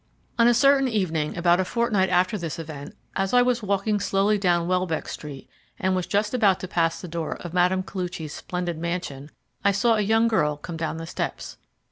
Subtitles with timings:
[0.39, 4.39] On a certain evening, about a fortnight after this event, as I was walking slowly
[4.39, 7.83] down Welbeck Street, and was just about to pass the door of Mme.
[7.85, 9.29] Koluchy's splendid mansion,
[9.63, 11.57] I saw a young girl come down the steps.